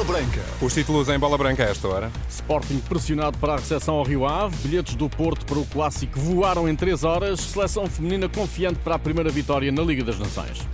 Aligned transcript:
Bola 0.00 0.04
Branca. 0.04 0.40
Os 0.62 0.72
títulos 0.72 1.08
em 1.10 1.18
bola 1.18 1.36
branca 1.36 1.62
a 1.62 1.68
esta 1.68 1.86
hora. 1.86 2.10
Sporting 2.30 2.78
pressionado 2.78 3.36
para 3.36 3.54
a 3.54 3.56
recepção 3.56 3.96
ao 3.96 4.02
Rio 4.02 4.24
Ave. 4.24 4.56
Bilhetes 4.66 4.94
do 4.94 5.10
Porto 5.10 5.44
para 5.44 5.58
o 5.58 5.66
Clássico 5.66 6.18
voaram 6.18 6.66
em 6.66 6.74
3 6.74 7.04
horas. 7.04 7.40
Seleção 7.40 7.86
feminina 7.86 8.28
confiante 8.28 8.78
para 8.82 8.94
a 8.94 8.98
primeira 8.98 9.28
vitória 9.30 9.70
na 9.70 9.82
Liga 9.82 10.02
das 10.02 10.18
Nações. 10.18 10.66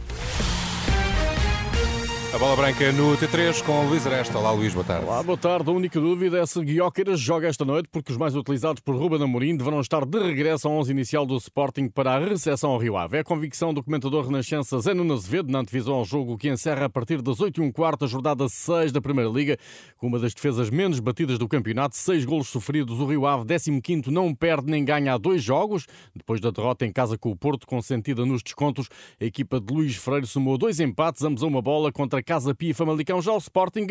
A 2.36 2.38
bola 2.38 2.54
branca 2.54 2.92
no 2.92 3.16
T3 3.16 3.64
com 3.64 3.86
Luís 3.86 4.06
Aresta. 4.06 4.38
Olá, 4.38 4.50
Luís, 4.52 4.74
boa 4.74 4.84
tarde. 4.84 5.06
Olá, 5.06 5.22
boa 5.22 5.38
tarde. 5.38 5.70
A 5.70 5.72
única 5.72 5.98
dúvida 5.98 6.38
é 6.38 6.44
se 6.44 6.62
Guióqueiras 6.62 7.18
joga 7.18 7.48
esta 7.48 7.64
noite, 7.64 7.88
porque 7.90 8.12
os 8.12 8.18
mais 8.18 8.36
utilizados 8.36 8.82
por 8.82 8.94
Ruben 8.94 9.22
Amorim 9.22 9.56
deverão 9.56 9.80
estar 9.80 10.04
de 10.04 10.18
regresso 10.18 10.68
ao 10.68 10.74
11 10.74 10.92
inicial 10.92 11.24
do 11.24 11.34
Sporting 11.38 11.88
para 11.88 12.12
a 12.12 12.18
recepção 12.18 12.72
ao 12.72 12.78
Rio 12.78 12.98
Ave. 12.98 13.16
É 13.16 13.20
a 13.20 13.24
convicção 13.24 13.72
do 13.72 13.82
comentador 13.82 14.26
renascença 14.26 14.78
Zé 14.80 14.92
Nuno 14.92 15.14
Azevedo 15.14 15.50
na 15.50 15.60
antevisão 15.60 15.94
ao 15.94 16.04
jogo 16.04 16.36
que 16.36 16.50
encerra 16.50 16.84
a 16.84 16.90
partir 16.90 17.22
das 17.22 17.40
8 17.40 17.62
e 17.62 17.64
um 17.64 17.72
quarto 17.72 18.04
a 18.04 18.06
jornada 18.06 18.46
6 18.46 18.92
da 18.92 19.00
Primeira 19.00 19.30
Liga, 19.30 19.56
com 19.96 20.06
uma 20.06 20.18
das 20.18 20.34
defesas 20.34 20.68
menos 20.68 21.00
batidas 21.00 21.38
do 21.38 21.48
campeonato, 21.48 21.96
seis 21.96 22.26
golos 22.26 22.48
sofridos. 22.48 23.00
O 23.00 23.06
Rio 23.06 23.24
Ave, 23.24 23.46
15 23.46 24.10
não 24.10 24.34
perde 24.34 24.70
nem 24.70 24.84
ganha 24.84 25.14
há 25.14 25.16
dois 25.16 25.42
jogos. 25.42 25.86
Depois 26.14 26.38
da 26.38 26.50
derrota 26.50 26.84
em 26.84 26.92
casa 26.92 27.16
com 27.16 27.30
o 27.30 27.36
Porto, 27.36 27.66
consentida 27.66 28.26
nos 28.26 28.42
descontos, 28.42 28.90
a 29.18 29.24
equipa 29.24 29.58
de 29.58 29.72
Luís 29.72 29.96
Freire 29.96 30.26
somou 30.26 30.58
dois 30.58 30.80
empates, 30.80 31.22
ambos 31.22 31.42
a 31.42 31.46
uma 31.46 31.62
bola 31.62 31.90
contra 31.90 32.25
Casa 32.26 32.54
Pia 32.54 32.74
Famalicão. 32.74 33.22
Já 33.22 33.32
o 33.32 33.38
Sporting, 33.38 33.86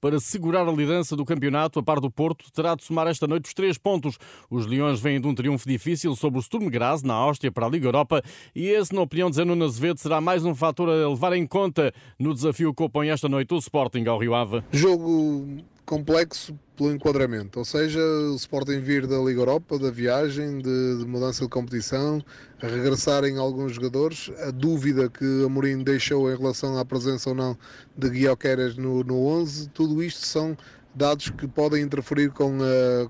para 0.00 0.20
segurar 0.20 0.68
a 0.68 0.70
liderança 0.70 1.16
do 1.16 1.24
campeonato, 1.24 1.78
a 1.80 1.82
par 1.82 1.98
do 1.98 2.10
Porto, 2.10 2.52
terá 2.52 2.74
de 2.74 2.84
somar 2.84 3.06
esta 3.06 3.26
noite 3.26 3.46
os 3.46 3.54
três 3.54 3.78
pontos. 3.78 4.18
Os 4.50 4.66
Leões 4.66 5.00
vêm 5.00 5.20
de 5.20 5.26
um 5.26 5.34
triunfo 5.34 5.66
difícil 5.66 6.14
sobre 6.14 6.38
o 6.38 6.42
Sturm 6.42 6.68
Graz, 6.68 7.02
na 7.02 7.14
Áustria, 7.14 7.50
para 7.50 7.66
a 7.66 7.68
Liga 7.68 7.88
Europa, 7.88 8.22
e 8.54 8.68
esse, 8.68 8.94
na 8.94 9.00
opinião 9.00 9.30
de 9.30 9.36
Zé 9.36 9.44
Nuno 9.44 9.64
Azevedo, 9.64 9.98
será 9.98 10.20
mais 10.20 10.44
um 10.44 10.54
fator 10.54 10.88
a 10.88 11.08
levar 11.08 11.32
em 11.32 11.46
conta 11.46 11.92
no 12.18 12.34
desafio 12.34 12.74
que 12.74 12.82
opõe 12.82 13.08
esta 13.08 13.28
noite 13.28 13.54
o 13.54 13.58
Sporting 13.58 14.04
ao 14.06 14.18
Rio 14.18 14.34
Ave. 14.34 14.62
Jogo 14.70 15.46
complexo 15.88 16.54
pelo 16.76 16.92
enquadramento, 16.92 17.58
ou 17.58 17.64
seja, 17.64 17.98
o 17.98 18.34
Sporting 18.34 18.80
vir 18.80 19.06
da 19.06 19.16
Liga 19.16 19.40
Europa, 19.40 19.78
da 19.78 19.90
viagem, 19.90 20.58
de, 20.58 20.98
de 20.98 21.06
mudança 21.06 21.44
de 21.44 21.48
competição, 21.48 22.22
regressarem 22.58 23.38
alguns 23.38 23.72
jogadores, 23.72 24.30
a 24.46 24.50
dúvida 24.50 25.08
que 25.08 25.24
Amorim 25.46 25.82
deixou 25.82 26.30
em 26.30 26.36
relação 26.36 26.76
à 26.76 26.84
presença 26.84 27.30
ou 27.30 27.34
não 27.34 27.56
de 27.96 28.10
Guilherme 28.10 28.74
no, 28.76 29.02
no 29.02 29.26
11, 29.28 29.70
tudo 29.70 30.02
isto 30.02 30.26
são 30.26 30.54
dados 30.94 31.30
que 31.30 31.48
podem 31.48 31.82
interferir 31.82 32.32
com, 32.32 32.58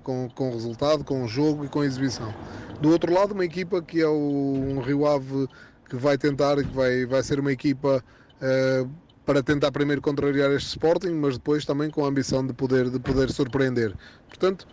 com, 0.05 0.29
com 0.33 0.51
o 0.51 0.53
resultado, 0.53 1.03
com 1.03 1.25
o 1.25 1.27
jogo 1.27 1.65
e 1.65 1.69
com 1.69 1.81
a 1.81 1.87
exibição. 1.87 2.33
Do 2.81 2.91
outro 2.91 3.13
lado, 3.13 3.35
uma 3.35 3.45
equipa 3.45 3.83
que 3.83 4.01
é 4.01 4.07
o, 4.07 4.55
um 4.55 4.81
Rio 4.81 5.05
Ave 5.05 5.49
que 5.91 5.97
vai 5.97 6.17
tentar, 6.17 6.57
que 6.57 6.73
vai, 6.73 7.05
vai 7.07 7.25
ser 7.25 7.41
uma 7.41 7.51
equipa 7.51 8.05
uh, 8.41 8.89
para 9.29 9.43
tentar 9.43 9.71
primeiro 9.71 10.01
contrariar 10.01 10.51
este 10.53 10.69
Sporting, 10.69 11.11
mas 11.11 11.37
depois 11.37 11.63
também 11.67 11.91
com 11.91 12.03
a 12.03 12.09
ambição 12.09 12.47
de 12.47 12.55
poder, 12.55 12.89
de 12.89 12.99
poder 12.99 13.31
surpreender. 13.31 13.95
Portanto, 14.27 14.67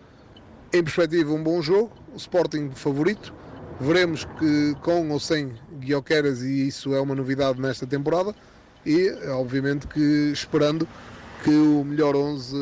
em 0.72 0.82
perspectiva, 0.82 1.34
um 1.34 1.44
bom 1.44 1.62
jogo, 1.62 1.92
o 2.14 2.16
Sporting 2.16 2.72
favorito. 2.74 3.34
Veremos 3.82 4.24
que 4.24 4.74
com 4.82 5.10
ou 5.10 5.20
sem 5.20 5.52
Guioqueras, 5.74 6.42
e 6.42 6.70
isso 6.70 6.96
é 6.96 7.02
uma 7.02 7.14
novidade 7.14 7.60
nesta 7.60 7.86
temporada, 7.86 8.34
e 8.86 9.12
obviamente 9.28 9.88
que 9.88 10.32
esperando 10.32 10.88
que 11.44 11.50
o 11.50 11.84
melhor 11.84 12.16
11 12.16 12.56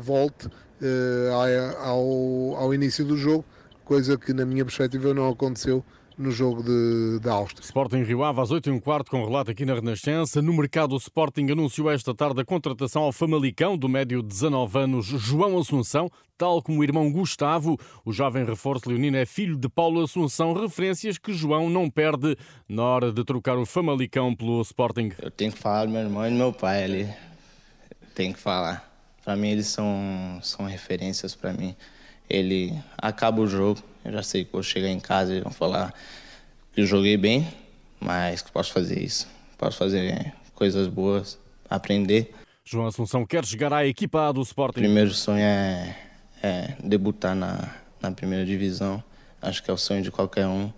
volte 0.00 0.46
uh, 0.46 1.76
ao, 1.80 2.62
ao 2.62 2.72
início 2.72 3.04
do 3.04 3.16
jogo, 3.16 3.44
coisa 3.84 4.16
que 4.16 4.32
na 4.32 4.46
minha 4.46 4.64
perspectiva 4.64 5.12
não 5.12 5.28
aconteceu 5.28 5.84
no 6.20 6.30
jogo 6.30 6.62
de, 6.62 7.18
da 7.20 7.32
Áustria. 7.32 7.64
Sporting 7.64 8.02
Rio 8.02 8.22
Ave 8.22 8.40
às 8.40 8.50
8 8.50 8.68
e 8.68 8.72
um 8.72 8.78
quarto 8.78 9.10
com 9.10 9.24
relato 9.24 9.50
aqui 9.50 9.64
na 9.64 9.74
Renascença. 9.74 10.42
No 10.42 10.52
mercado, 10.52 10.92
o 10.92 10.98
Sporting 10.98 11.50
anunciou 11.50 11.90
esta 11.90 12.14
tarde 12.14 12.42
a 12.42 12.44
contratação 12.44 13.02
ao 13.02 13.12
Famalicão 13.12 13.76
do 13.76 13.88
médio 13.88 14.22
de 14.22 14.28
19 14.28 14.78
anos 14.78 15.06
João 15.06 15.58
Assunção, 15.58 16.10
tal 16.36 16.62
como 16.62 16.80
o 16.80 16.84
irmão 16.84 17.10
Gustavo. 17.10 17.78
O 18.04 18.12
jovem 18.12 18.44
reforço 18.44 18.88
leonino 18.90 19.16
é 19.16 19.24
filho 19.24 19.56
de 19.56 19.68
Paulo 19.68 20.02
Assunção, 20.02 20.52
referências 20.52 21.16
que 21.16 21.32
João 21.32 21.70
não 21.70 21.88
perde 21.88 22.36
na 22.68 22.82
hora 22.82 23.10
de 23.10 23.24
trocar 23.24 23.56
o 23.56 23.64
Famalicão 23.64 24.36
pelo 24.36 24.60
Sporting. 24.60 25.12
Eu 25.18 25.30
tenho 25.30 25.52
que 25.52 25.58
falar 25.58 25.86
do 25.86 25.92
meu 25.92 26.02
irmão 26.02 26.26
e 26.26 26.30
do 26.30 26.36
meu 26.36 26.52
pai 26.52 26.84
ali. 26.84 27.08
Tenho 28.14 28.34
que 28.34 28.40
falar. 28.40 28.88
Para 29.24 29.36
mim, 29.36 29.48
eles 29.48 29.68
são, 29.68 30.38
são 30.42 30.66
referências 30.66 31.34
para 31.34 31.52
mim. 31.52 31.74
Ele 32.30 32.72
acaba 32.96 33.40
o 33.40 33.46
jogo, 33.46 33.82
eu 34.04 34.12
já 34.12 34.22
sei 34.22 34.44
que 34.44 34.52
vou 34.52 34.62
chegar 34.62 34.88
em 34.88 35.00
casa 35.00 35.34
e 35.34 35.40
vão 35.40 35.52
falar 35.52 35.92
que 36.72 36.80
eu 36.80 36.86
joguei 36.86 37.16
bem, 37.16 37.46
mas 37.98 38.40
que 38.40 38.50
posso 38.52 38.72
fazer 38.72 39.02
isso. 39.02 39.28
Posso 39.58 39.76
fazer 39.76 40.32
coisas 40.54 40.86
boas, 40.86 41.38
aprender. 41.68 42.32
João 42.64 42.86
Assunção 42.86 43.26
quer 43.26 43.44
chegar 43.44 43.72
à 43.72 43.84
equipa 43.84 44.32
do 44.32 44.42
Sporting. 44.42 44.78
O 44.78 44.82
primeiro 44.82 45.12
sonho 45.12 45.42
é, 45.42 45.96
é 46.42 46.76
debutar 46.82 47.34
na, 47.34 47.74
na 48.00 48.12
primeira 48.12 48.46
divisão. 48.46 49.02
Acho 49.42 49.62
que 49.62 49.70
é 49.70 49.74
o 49.74 49.76
sonho 49.76 50.02
de 50.02 50.10
qualquer 50.10 50.46
um 50.46 50.72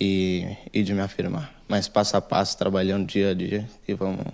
e, 0.00 0.56
e 0.72 0.82
de 0.82 0.92
me 0.92 1.00
afirmar. 1.00 1.54
Mas 1.68 1.86
passo 1.86 2.16
a 2.16 2.20
passo, 2.20 2.58
trabalhando 2.58 3.06
dia 3.06 3.30
a 3.30 3.34
dia 3.34 3.68
e 3.86 3.94
vamos 3.94 4.26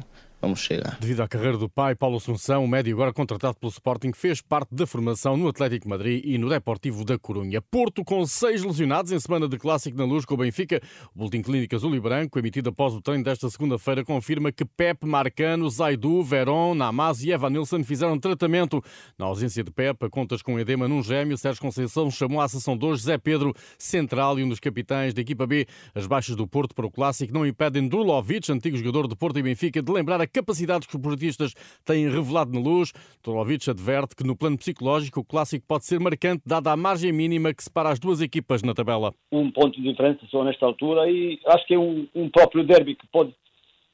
vamos 0.46 0.60
chegar. 0.60 0.96
Devido 1.00 1.22
à 1.22 1.28
carreira 1.28 1.58
do 1.58 1.68
pai, 1.68 1.94
Paulo 1.94 2.16
Assunção, 2.16 2.64
o 2.64 2.68
médio 2.68 2.94
agora 2.94 3.12
contratado 3.12 3.56
pelo 3.58 3.70
Sporting, 3.70 4.12
fez 4.12 4.40
parte 4.40 4.74
da 4.74 4.86
formação 4.86 5.36
no 5.36 5.48
Atlético 5.48 5.88
Madrid 5.88 6.24
e 6.24 6.38
no 6.38 6.48
Deportivo 6.48 7.04
da 7.04 7.18
Corunha. 7.18 7.60
Porto 7.60 8.04
com 8.04 8.24
seis 8.24 8.62
lesionados 8.62 9.10
em 9.10 9.18
semana 9.18 9.48
de 9.48 9.58
clássico 9.58 9.98
na 9.98 10.04
luz 10.04 10.24
com 10.24 10.34
o 10.34 10.36
Benfica. 10.36 10.80
O 11.14 11.18
Boletim 11.18 11.42
Clínico 11.42 11.74
Azul 11.74 11.94
e 11.96 12.00
Branco, 12.00 12.38
emitido 12.38 12.70
após 12.70 12.94
o 12.94 13.00
treino 13.00 13.24
desta 13.24 13.50
segunda-feira, 13.50 14.04
confirma 14.04 14.52
que 14.52 14.64
Pepe, 14.64 15.04
Marcano, 15.04 15.68
Zaidu, 15.68 16.22
Verón, 16.22 16.74
Namaz 16.74 17.22
e 17.24 17.32
Evanilson 17.32 17.82
fizeram 17.82 18.18
tratamento. 18.18 18.82
Na 19.18 19.26
ausência 19.26 19.64
de 19.64 19.70
Pepe, 19.72 20.08
contas 20.08 20.42
com 20.42 20.58
edema 20.60 20.86
num 20.86 21.02
gêmeo, 21.02 21.36
Sérgio 21.36 21.60
Conceição 21.60 22.10
chamou 22.10 22.40
à 22.40 22.48
sessão 22.48 22.76
2 22.76 23.00
Zé 23.00 23.18
Pedro, 23.18 23.52
central 23.76 24.38
e 24.38 24.44
um 24.44 24.48
dos 24.48 24.60
capitães 24.60 25.12
da 25.12 25.20
equipa 25.20 25.46
B. 25.46 25.66
As 25.94 26.06
baixas 26.06 26.36
do 26.36 26.46
Porto 26.46 26.74
para 26.74 26.86
o 26.86 26.90
clássico 26.90 27.34
não 27.34 27.44
impedem 27.44 27.88
Drulovic, 27.88 28.50
antigo 28.52 28.76
jogador 28.76 29.08
de 29.08 29.16
Porto 29.16 29.38
e 29.38 29.42
Benfica, 29.42 29.82
de 29.82 29.92
lembrar 29.92 30.20
a 30.20 30.26
capacidades 30.36 30.86
que 30.86 30.96
os 30.96 31.02
portistas 31.02 31.54
têm 31.84 32.08
revelado 32.08 32.52
na 32.52 32.60
luz. 32.60 32.92
Tolovic 33.22 33.68
adverte 33.68 34.14
que 34.14 34.24
no 34.24 34.36
plano 34.36 34.58
psicológico 34.58 35.20
o 35.20 35.24
clássico 35.24 35.66
pode 35.66 35.84
ser 35.84 35.98
marcante, 35.98 36.42
dada 36.46 36.70
a 36.70 36.76
margem 36.76 37.12
mínima 37.12 37.52
que 37.52 37.62
separa 37.62 37.90
as 37.90 37.98
duas 37.98 38.20
equipas 38.20 38.62
na 38.62 38.74
tabela. 38.74 39.12
Um 39.32 39.50
ponto 39.50 39.80
de 39.80 39.88
diferença 39.88 40.20
só 40.30 40.44
nesta 40.44 40.66
altura 40.66 41.10
e 41.10 41.40
acho 41.46 41.66
que 41.66 41.74
é 41.74 41.78
um, 41.78 42.06
um 42.14 42.28
próprio 42.28 42.64
derby 42.64 42.94
que 42.94 43.06
pode 43.06 43.34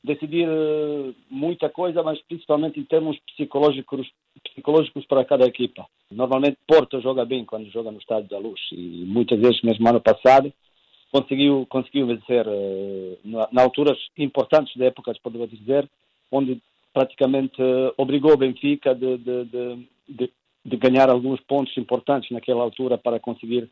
decidir 0.05 0.49
uh, 0.49 1.15
muita 1.31 1.69
coisa, 1.69 2.03
mas 2.03 2.21
principalmente 2.23 2.81
em 2.81 2.85
termos 2.85 3.17
psicológicos, 3.21 4.09
psicológicos 4.53 5.07
para 5.07 5.25
cada 5.25 5.47
equipa. 5.47 5.87
Normalmente 6.11 6.59
Porto 6.67 7.01
joga 7.01 7.25
bem 7.25 7.45
quando 7.45 7.71
joga 7.71 7.93
no 7.93 7.99
Estádio 7.99 8.29
da 8.29 8.39
Luz 8.39 8.61
e 8.73 9.05
muitas 9.07 9.39
vezes, 9.39 9.63
mesmo 9.63 9.89
ano 9.89 10.01
passado, 10.01 10.53
conseguiu, 11.13 11.67
conseguiu 11.69 12.07
vencer 12.07 12.47
uh, 12.49 13.19
na, 13.25 13.49
na, 13.53 13.63
alturas 13.63 13.99
importantes 14.19 14.77
da 14.77 14.87
época, 14.87 15.13
podemos 15.23 15.51
dizer, 15.51 15.89
onde 16.33 16.61
praticamente 16.93 17.63
uh, 17.63 17.93
obrigou 17.97 18.33
o 18.33 18.37
Benfica 18.37 18.95
de, 18.95 19.19
de, 19.19 19.45
de, 20.09 20.31
de, 20.65 20.77
ganhar 20.77 21.11
alguns 21.11 21.41
pontos 21.41 21.77
importantes 21.77 22.31
naquela 22.31 22.63
altura 22.63 22.99
para 22.99 23.21
conseguir 23.21 23.71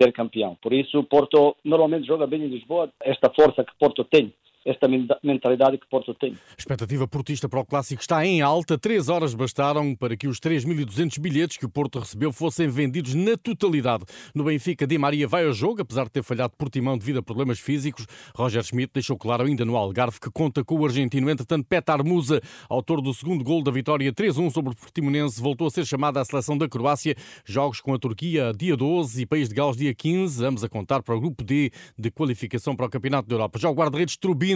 ser 0.00 0.12
campeão. 0.12 0.56
Por 0.62 0.72
isso, 0.72 0.98
o 0.98 1.04
Porto 1.04 1.56
normalmente 1.64 2.06
joga 2.06 2.26
bem 2.26 2.42
em 2.42 2.48
Lisboa. 2.48 2.90
Esta 3.00 3.30
força 3.30 3.64
que 3.64 3.78
Porto 3.78 4.04
tem 4.04 4.32
esta 4.64 4.88
mentalidade 5.22 5.76
que 5.78 5.86
Porto 5.86 6.14
tem. 6.14 6.32
A 6.32 6.58
expectativa 6.58 7.06
portista 7.06 7.48
para 7.48 7.60
o 7.60 7.66
Clássico 7.66 8.00
está 8.00 8.24
em 8.24 8.40
alta. 8.40 8.78
Três 8.78 9.08
horas 9.08 9.34
bastaram 9.34 9.94
para 9.94 10.16
que 10.16 10.26
os 10.26 10.40
3.200 10.40 11.20
bilhetes 11.20 11.56
que 11.58 11.66
o 11.66 11.68
Porto 11.68 11.98
recebeu 11.98 12.32
fossem 12.32 12.68
vendidos 12.68 13.14
na 13.14 13.36
totalidade. 13.36 14.04
No 14.34 14.44
Benfica, 14.44 14.86
Di 14.86 14.96
Maria 14.96 15.28
vai 15.28 15.44
ao 15.44 15.52
jogo, 15.52 15.82
apesar 15.82 16.04
de 16.04 16.12
ter 16.12 16.22
falhado 16.22 16.54
por 16.56 16.70
timão 16.70 16.96
devido 16.96 17.18
a 17.18 17.22
problemas 17.22 17.60
físicos. 17.60 18.06
Roger 18.34 18.62
Schmidt 18.62 18.92
deixou 18.94 19.18
claro 19.18 19.44
ainda 19.44 19.64
no 19.64 19.76
Algarve 19.76 20.18
que 20.18 20.30
conta 20.30 20.64
com 20.64 20.76
o 20.76 20.84
argentino. 20.84 21.28
Entretanto, 21.28 21.66
Petar 21.66 22.02
Musa, 22.02 22.40
autor 22.68 23.02
do 23.02 23.12
segundo 23.12 23.44
gol 23.44 23.62
da 23.62 23.70
vitória 23.70 24.10
3-1 24.12 24.50
sobre 24.50 24.72
o 24.72 24.76
Portimonense, 24.76 25.40
voltou 25.40 25.66
a 25.66 25.70
ser 25.70 25.84
chamado 25.84 26.18
à 26.18 26.24
seleção 26.24 26.56
da 26.56 26.68
Croácia. 26.68 27.14
Jogos 27.44 27.80
com 27.80 27.92
a 27.92 27.98
Turquia 27.98 28.52
dia 28.56 28.76
12 28.76 29.22
e 29.22 29.26
País 29.26 29.48
de 29.50 29.54
Gales 29.54 29.76
dia 29.76 29.94
15, 29.94 30.44
ambos 30.44 30.64
a 30.64 30.68
contar 30.68 31.02
para 31.02 31.14
o 31.14 31.20
grupo 31.20 31.44
D 31.44 31.70
de 31.98 32.10
qualificação 32.10 32.74
para 32.74 32.86
o 32.86 32.90
Campeonato 32.90 33.28
da 33.28 33.34
Europa. 33.34 33.58
Já 33.58 33.68
o 33.68 33.74
guarda-redes 33.74 34.16
Trubin 34.16 34.53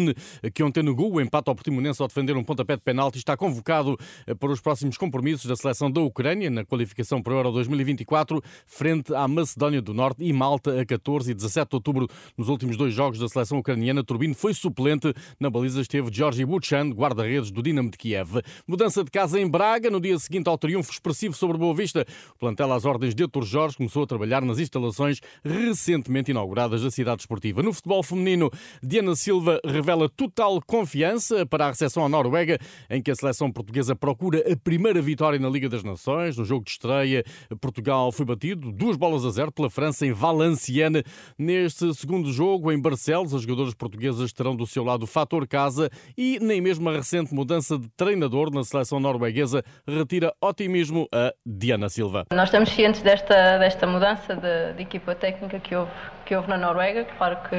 que 0.52 0.62
ontem 0.62 0.82
negou 0.82 1.12
o 1.12 1.20
empate 1.20 1.48
ao 1.48 1.54
Portimonense 1.54 2.00
ao 2.00 2.08
defender 2.08 2.36
um 2.36 2.44
pontapé 2.44 2.76
de 2.76 2.82
penalti, 2.82 3.18
está 3.18 3.36
convocado 3.36 3.98
eh, 4.26 4.34
para 4.34 4.50
os 4.50 4.60
próximos 4.60 4.96
compromissos 4.96 5.46
da 5.46 5.56
seleção 5.56 5.90
da 5.90 6.00
Ucrânia 6.00 6.50
na 6.50 6.64
qualificação 6.64 7.22
para 7.22 7.32
o 7.32 7.36
Euro 7.36 7.52
2024, 7.52 8.42
frente 8.66 9.14
à 9.14 9.26
Macedónia 9.26 9.82
do 9.82 9.92
Norte 9.94 10.24
e 10.24 10.32
Malta 10.32 10.80
a 10.80 10.84
14 10.84 11.30
e 11.30 11.34
17 11.34 11.70
de 11.70 11.76
outubro. 11.76 12.08
Nos 12.36 12.48
últimos 12.48 12.76
dois 12.76 12.94
jogos 12.94 13.18
da 13.18 13.28
seleção 13.28 13.58
ucraniana, 13.58 14.04
Turbino 14.04 14.34
foi 14.34 14.54
suplente. 14.54 15.12
Na 15.38 15.50
baliza 15.50 15.80
esteve 15.80 16.10
Georgi 16.12 16.44
Buchan, 16.44 16.90
guarda-redes 16.90 17.50
do 17.50 17.62
Dinamo 17.62 17.90
de 17.90 17.98
Kiev. 17.98 18.40
Mudança 18.66 19.02
de 19.02 19.10
casa 19.10 19.40
em 19.40 19.48
Braga, 19.48 19.90
no 19.90 20.00
dia 20.00 20.18
seguinte 20.18 20.48
ao 20.48 20.58
triunfo 20.58 20.92
expressivo 20.92 21.34
sobre 21.34 21.58
Boa 21.58 21.74
Vista. 21.74 22.06
O 22.34 22.38
plantel 22.38 22.72
às 22.72 22.84
ordens 22.84 23.14
de 23.14 23.22
Artur 23.22 23.44
Jorge 23.44 23.76
começou 23.76 24.02
a 24.02 24.06
trabalhar 24.06 24.42
nas 24.42 24.58
instalações 24.58 25.20
recentemente 25.44 26.30
inauguradas 26.30 26.82
da 26.82 26.90
cidade 26.90 27.22
esportiva. 27.22 27.62
No 27.62 27.72
futebol 27.72 28.02
feminino, 28.02 28.50
Diana 28.82 29.14
Silva 29.16 29.60
revela 29.64 29.87
revela 29.88 30.06
total 30.06 30.60
confiança 30.66 31.46
para 31.46 31.64
a 31.64 31.68
recepção 31.68 32.04
à 32.04 32.08
Noruega, 32.10 32.58
em 32.90 33.00
que 33.00 33.10
a 33.10 33.14
seleção 33.14 33.50
portuguesa 33.50 33.96
procura 33.96 34.40
a 34.40 34.54
primeira 34.54 35.00
vitória 35.00 35.38
na 35.38 35.48
Liga 35.48 35.66
das 35.66 35.82
Nações. 35.82 36.36
No 36.36 36.44
jogo 36.44 36.62
de 36.62 36.72
estreia, 36.72 37.24
Portugal 37.58 38.12
foi 38.12 38.26
batido 38.26 38.70
duas 38.70 38.98
bolas 38.98 39.24
a 39.24 39.30
zero 39.30 39.50
pela 39.50 39.70
França 39.70 40.04
em 40.04 40.12
Valenciennes. 40.12 41.04
Neste 41.38 41.94
segundo 41.94 42.30
jogo, 42.30 42.70
em 42.70 42.78
Barcelos, 42.78 43.32
as 43.32 43.42
jogadoras 43.42 43.72
portuguesas 43.72 44.30
terão 44.30 44.54
do 44.54 44.66
seu 44.66 44.84
lado 44.84 45.04
o 45.04 45.06
fator 45.06 45.48
casa 45.48 45.88
e 46.18 46.38
nem 46.38 46.60
mesmo 46.60 46.86
a 46.90 46.92
recente 46.92 47.32
mudança 47.32 47.78
de 47.78 47.88
treinador 47.96 48.52
na 48.52 48.64
seleção 48.64 49.00
norueguesa 49.00 49.64
retira 49.86 50.34
otimismo 50.38 51.08
a 51.10 51.32
Diana 51.46 51.88
Silva. 51.88 52.26
Nós 52.30 52.48
estamos 52.48 52.68
cientes 52.70 53.00
desta, 53.00 53.56
desta 53.56 53.86
mudança 53.86 54.36
de, 54.36 54.74
de 54.74 54.82
equipa 54.82 55.14
técnica 55.14 55.58
que 55.58 55.74
houve, 55.74 55.90
que 56.26 56.36
houve 56.36 56.48
na 56.48 56.58
Noruega. 56.58 57.06
Claro 57.16 57.38
que 57.48 57.56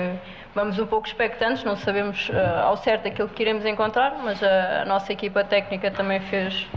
vamos 0.53 0.77
um 0.77 0.85
pouco 0.85 1.07
expectantes, 1.07 1.63
não 1.63 1.75
sabemos 1.75 2.18
uh, 2.27 2.65
ao 2.65 2.75
certo 2.75 3.07
aquilo 3.07 3.29
que 3.29 3.41
iremos 3.41 3.63
encontrar, 3.65 4.17
mas 4.23 4.43
a, 4.43 4.81
a 4.81 4.85
nossa 4.85 5.13
equipa 5.13 5.43
técnica 5.43 5.89
também 5.91 6.19
fez 6.19 6.67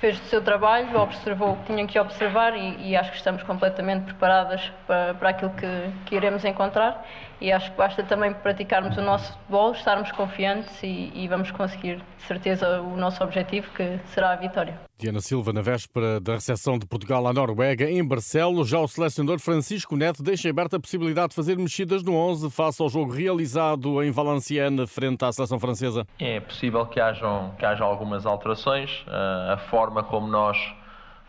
fez 0.00 0.18
o 0.18 0.24
seu 0.24 0.42
trabalho, 0.42 0.98
observou 0.98 1.52
o 1.52 1.56
que 1.58 1.66
tinha 1.66 1.86
que 1.86 1.98
observar 1.98 2.56
e, 2.56 2.88
e 2.88 2.96
acho 2.96 3.10
que 3.10 3.18
estamos 3.18 3.42
completamente 3.42 4.04
preparadas 4.04 4.72
para, 4.86 5.12
para 5.14 5.28
aquilo 5.28 5.50
que, 5.50 5.66
que, 6.06 6.16
iremos 6.16 6.42
encontrar 6.44 7.06
e 7.38 7.52
acho 7.52 7.70
que 7.70 7.76
basta 7.76 8.02
também 8.02 8.32
praticarmos 8.32 8.96
o 8.96 9.02
nosso 9.02 9.30
futebol, 9.34 9.72
estarmos 9.72 10.10
confiantes 10.12 10.82
e, 10.82 11.12
e 11.14 11.28
vamos 11.28 11.50
conseguir, 11.50 11.96
de 12.16 12.22
certeza, 12.22 12.80
o 12.80 12.96
nosso 12.96 13.22
objetivo, 13.22 13.70
que 13.72 14.00
será 14.06 14.30
a 14.30 14.36
vitória. 14.36 14.89
Diana 15.00 15.20
Silva, 15.20 15.50
na 15.50 15.62
véspera 15.62 16.20
da 16.20 16.34
recepção 16.34 16.78
de 16.78 16.84
Portugal 16.84 17.26
à 17.26 17.32
Noruega, 17.32 17.90
em 17.90 18.06
Barcelos, 18.06 18.68
já 18.68 18.78
o 18.78 18.86
selecionador 18.86 19.38
Francisco 19.38 19.96
Neto 19.96 20.22
deixa 20.22 20.50
aberta 20.50 20.76
a 20.76 20.80
possibilidade 20.80 21.30
de 21.30 21.36
fazer 21.36 21.56
mexidas 21.56 22.02
no 22.02 22.14
11 22.14 22.50
face 22.50 22.82
ao 22.82 22.88
jogo 22.90 23.10
realizado 23.10 24.02
em 24.02 24.10
Valenciennes 24.10 24.92
frente 24.92 25.24
à 25.24 25.32
seleção 25.32 25.58
francesa. 25.58 26.06
É 26.18 26.38
possível 26.38 26.84
que 26.84 27.00
hajam, 27.00 27.54
que 27.58 27.64
hajam 27.64 27.86
algumas 27.86 28.26
alterações. 28.26 28.90
Uh, 29.06 29.54
a 29.54 29.56
forma 29.70 30.02
como 30.02 30.26
nós, 30.26 30.58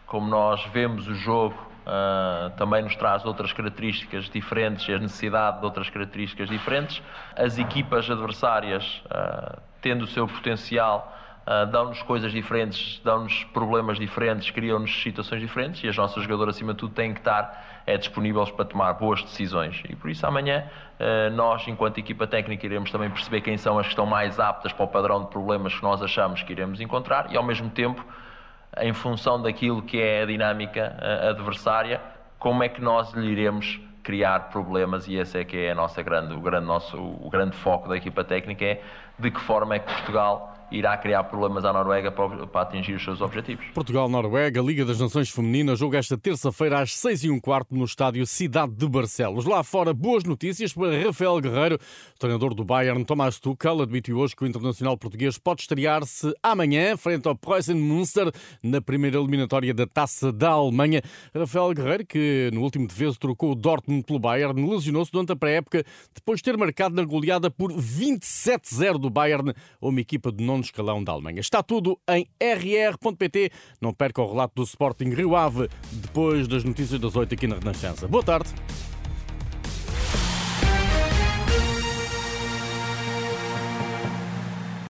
como 0.06 0.28
nós 0.28 0.62
vemos 0.74 1.08
o 1.08 1.16
jogo 1.16 1.56
uh, 1.88 2.50
também 2.58 2.84
nos 2.84 2.98
traz 2.98 3.24
outras 3.24 3.54
características 3.54 4.30
diferentes 4.30 4.86
e 4.90 4.94
a 4.94 5.00
necessidade 5.00 5.60
de 5.60 5.66
outras 5.66 5.90
características 5.90 6.50
diferentes. 6.50 7.02
As 7.38 7.58
equipas 7.58 8.12
adversárias, 8.12 9.02
uh, 9.06 9.62
tendo 9.82 10.04
o 10.04 10.08
seu 10.08 10.28
potencial, 10.28 11.21
Uh, 11.42 11.66
dão-nos 11.72 12.04
coisas 12.04 12.32
diferentes, 12.32 13.02
dão-nos 13.04 13.44
problemas 13.46 13.98
diferentes, 13.98 14.52
criam-nos 14.52 15.02
situações 15.02 15.42
diferentes 15.42 15.84
e 15.84 15.88
as 15.88 15.98
nossas 15.98 16.22
jogadoras, 16.24 16.56
acima 16.56 16.74
de 16.74 16.80
tudo, 16.80 16.94
têm 16.94 17.14
que 17.14 17.20
estar 17.20 17.82
é, 17.88 17.98
disponíveis 17.98 18.52
para 18.52 18.66
tomar 18.66 18.94
boas 18.94 19.24
decisões. 19.24 19.82
E 19.90 19.96
por 19.96 20.12
isso, 20.12 20.26
amanhã, 20.28 20.64
uh, 21.00 21.36
nós, 21.36 21.68
enquanto 21.68 21.98
equipa 21.98 22.28
técnica, 22.28 22.64
iremos 22.66 22.92
também 22.92 23.10
perceber 23.10 23.42
quem 23.42 23.58
são 23.58 23.80
as 23.80 23.88
que 23.88 23.94
estão 23.94 24.06
mais 24.06 24.40
aptas 24.40 24.72
para 24.72 24.86
o 24.86 24.88
padrão 24.88 25.24
de 25.24 25.30
problemas 25.30 25.74
que 25.74 25.82
nós 25.82 26.02
achamos 26.04 26.44
que 26.44 26.52
iremos 26.52 26.80
encontrar 26.80 27.32
e, 27.32 27.38
ao 27.38 27.44
mesmo 27.44 27.70
tempo, 27.72 28.06
em 28.78 28.94
função 28.94 29.42
daquilo 29.42 29.82
que 29.82 30.00
é 30.00 30.22
a 30.22 30.26
dinâmica 30.28 30.96
uh, 31.02 31.30
adversária, 31.30 32.00
como 32.38 32.64
é 32.64 32.70
que 32.70 32.82
nós 32.82 33.12
lhe 33.14 33.32
iremos 33.32 33.80
criar 34.04 34.50
problemas 34.50 35.08
e 35.08 35.16
esse 35.16 35.40
é 35.40 35.46
que 35.46 35.58
é 35.58 35.72
a 35.72 35.76
nossa 35.76 36.02
grande, 36.02 36.34
o 36.34 36.40
grande 36.40 36.66
nosso, 36.66 36.98
o 36.98 37.30
grande 37.30 37.56
foco 37.56 37.88
da 37.88 37.98
equipa 37.98 38.24
técnica 38.24 38.66
é 38.66 38.82
de 39.18 39.30
que 39.30 39.40
forma 39.40 39.76
é 39.76 39.80
que 39.80 39.92
Portugal 39.92 40.51
irá 40.72 40.98
criar 40.98 41.26
problemas 41.26 41.66
à 41.66 41.74
Noruega 41.74 42.12
para, 42.12 42.48
para 42.48 42.62
atingir 42.62 42.94
os 42.94 43.04
seus 43.04 43.22
objetivos. 43.22 43.66
Portugal-Noruega, 43.74 44.62
Liga 44.62 44.86
das 44.86 45.00
Nações 45.00 45.30
Femininas, 45.30 45.80
jogo 45.80 45.96
esta 45.96 46.18
terça-feira 46.18 46.80
às 46.80 46.94
6 46.94 47.26
e 47.26 47.30
um 47.30 47.40
quarto 47.40 47.76
no 47.76 47.84
estádio 47.84 48.26
Cidade 48.26 48.74
de 48.74 48.88
Barcelos. 48.88 49.46
Lá 49.46 49.64
fora, 49.64 49.94
boas 49.94 50.24
notícias 50.24 50.74
para 50.74 50.98
Rafael 51.04 51.40
Guerreiro, 51.42 51.78
treinador 52.18 52.54
do 52.54 52.64
Bayern, 52.64 53.04
Tomás 53.04 53.40
Tuchel, 53.40 53.82
admitiu 53.82 54.18
hoje 54.18 54.36
que 54.36 54.44
o 54.44 54.48
internacional 54.48 54.98
português 54.98 55.38
pode 55.38 55.62
estrear-se 55.62 56.34
amanhã, 56.42 56.96
frente 56.96 57.28
ao 57.28 57.36
Preußen 57.36 57.76
Münster, 57.76 58.32
na 58.64 58.82
primeira 58.82 59.18
eliminatória 59.18 59.74
da 59.74 59.86
Taça 59.86 60.32
da 60.32 60.52
Alemanha. 60.52 61.02
Rafael 61.36 61.74
Guerreiro, 61.74 62.06
que 62.06 62.50
no 62.54 62.62
último 62.62 62.88
defesa 62.88 63.18
trocou 63.20 63.52
o 63.52 63.56
Dortmund 63.56 64.04
pelo 64.04 64.20
Bayern, 64.20 64.70
lesionou-se 64.70 65.12
durante 65.12 65.34
a 65.34 65.36
pré-época, 65.36 65.84
depois 66.14 66.40
de 66.40 66.44
ter 66.44 66.58
marcado 66.58 66.96
na 66.96 67.04
goleada 67.04 67.52
por 67.52 67.72
27-0 67.72 68.98
do 68.98 69.10
Bayern, 69.10 69.54
uma 69.82 70.00
equipa 70.00 70.32
de 70.32 70.44
nono 70.62 70.66
escalão 70.66 71.04
da 71.04 71.12
Alemanha. 71.12 71.42
Está 71.42 71.62
tudo 71.62 72.00
em 72.10 72.26
rr.pt. 72.40 73.52
Não 73.82 73.94
perca 73.94 74.22
o 74.22 74.30
relato 74.30 74.54
do 74.56 74.64
Sporting 74.64 75.10
Rio 75.10 75.36
Ave 75.36 75.68
depois 75.92 76.48
das 76.48 76.64
notícias 76.64 77.00
das 77.00 77.16
8 77.16 77.34
aqui 77.34 77.48
na 77.48 77.56
Renascença. 77.56 78.08
Boa 78.08 78.24
tarde. 78.24 78.54